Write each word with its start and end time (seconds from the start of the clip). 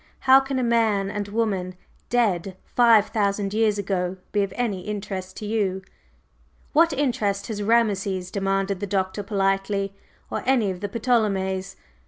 "How 0.21 0.39
can 0.39 0.57
a 0.57 0.63
man 0.63 1.11
and 1.11 1.27
woman 1.27 1.75
dead 2.09 2.57
five 2.65 3.05
thousand 3.09 3.53
years 3.53 3.77
ago 3.77 4.17
be 4.31 4.41
of 4.41 4.51
any 4.55 4.81
interest 4.81 5.37
to 5.37 5.45
you?" 5.45 5.83
"What 6.73 6.91
interest 6.91 7.45
has 7.49 7.61
Rameses?" 7.61 8.31
demanded 8.31 8.79
the 8.79 8.87
Doctor 8.87 9.21
politely, 9.21 9.93
"or 10.31 10.41
any 10.47 10.71
of 10.71 10.79
the 10.79 10.87
Ptolemies? 10.87 11.75